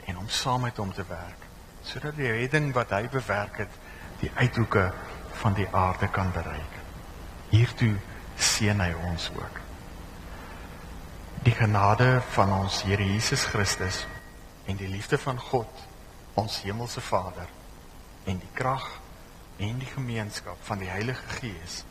[0.05, 1.45] en om saam met hom te werk
[1.87, 3.75] sodat die redding wat hy bewerk het
[4.19, 4.91] die uithoeke
[5.39, 6.73] van die aarde kan bereik.
[7.49, 7.95] Hiertoe
[8.35, 9.61] seën hy ons ook.
[11.45, 14.01] Die genade van ons Here Jesus Christus
[14.67, 15.71] en die liefde van God,
[16.35, 17.47] ons hemelse Vader
[18.27, 18.89] en die krag
[19.63, 21.85] en die gemeenskap van die Heilige Gees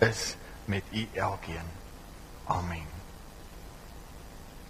[0.00, 0.32] is
[0.64, 1.68] met u elkeen.
[2.48, 3.01] Amen.